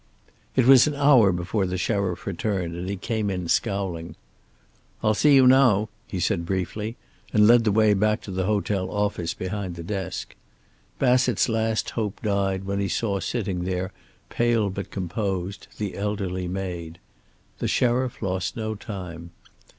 It 0.55 0.65
was 0.65 0.87
an 0.87 0.95
hour 0.95 1.31
before 1.31 1.67
the 1.67 1.77
sheriff 1.77 2.25
returned, 2.25 2.73
and 2.73 2.89
he 2.89 2.95
came 2.97 3.29
in 3.29 3.47
scowling. 3.47 4.15
"I'll 5.03 5.13
see 5.13 5.35
you 5.35 5.45
now," 5.45 5.89
he 6.07 6.19
said 6.19 6.43
briefly, 6.43 6.97
and 7.31 7.45
led 7.45 7.65
the 7.65 7.71
way 7.71 7.93
back 7.93 8.21
to 8.21 8.31
the 8.31 8.47
hotel 8.47 8.89
office 8.89 9.35
behind 9.35 9.75
the 9.75 9.83
desk. 9.83 10.33
Bassett's 10.97 11.47
last 11.47 11.91
hope 11.91 12.19
died 12.23 12.63
when 12.63 12.79
he 12.79 12.87
saw 12.89 13.19
sitting 13.19 13.63
there, 13.63 13.91
pale 14.29 14.71
but 14.71 14.89
composed, 14.89 15.67
the 15.77 15.95
elderly 15.95 16.47
maid. 16.47 16.97
The 17.59 17.67
sheriff 17.67 18.23
lost 18.23 18.57
no 18.57 18.73
time. 18.73 19.29